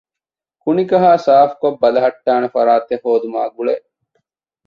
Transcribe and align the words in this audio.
ކުނިކަހައި 0.63 1.21
ސާފުކޮށް 1.25 1.79
ބަލަހައްޓާނެ 1.81 2.47
ފަރާތެއް 2.55 3.03
ހޯދުމާ 3.05 3.39
ގުޅޭ 3.55 3.75